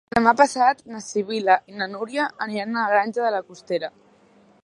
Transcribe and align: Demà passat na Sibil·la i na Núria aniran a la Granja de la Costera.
Demà 0.17 0.31
passat 0.37 0.79
na 0.93 1.01
Sibil·la 1.07 1.57
i 1.73 1.77
na 1.81 1.89
Núria 1.91 2.25
aniran 2.47 2.73
a 2.73 2.85
la 2.87 2.95
Granja 2.97 3.25
de 3.29 3.33
la 3.39 3.45
Costera. 3.51 3.93